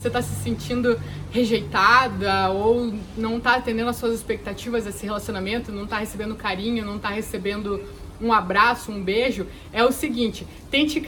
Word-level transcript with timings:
você 0.00 0.08
está 0.08 0.22
se 0.22 0.34
sentindo 0.42 0.98
rejeitada 1.30 2.48
ou 2.48 2.94
não 3.18 3.36
está 3.36 3.56
atendendo 3.56 3.90
às 3.90 3.96
suas 3.96 4.14
expectativas 4.14 4.84
desse 4.84 5.04
relacionamento, 5.04 5.70
não 5.70 5.84
está 5.84 5.98
recebendo 5.98 6.34
carinho, 6.34 6.86
não 6.86 6.96
está 6.96 7.10
recebendo 7.10 7.84
um 8.18 8.32
abraço, 8.32 8.90
um 8.90 9.02
beijo, 9.02 9.46
é 9.70 9.84
o 9.84 9.92
seguinte: 9.92 10.46
tente 10.70 11.02